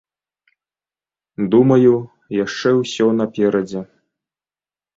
Думаю, 1.55 1.93
яшчэ 2.43 2.69
ўсё 2.81 3.05
наперадзе. 3.21 3.81